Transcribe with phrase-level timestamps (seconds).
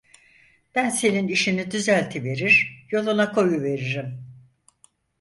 [0.75, 4.25] Ben senin işini düzeltiverir, yoluna koyuveririm.